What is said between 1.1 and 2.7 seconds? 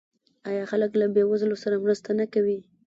بې وزلو سره مرسته نه کوي؟